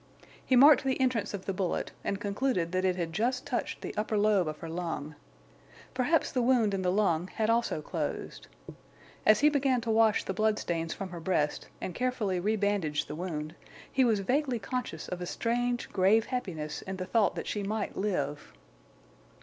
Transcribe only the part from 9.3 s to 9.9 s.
he began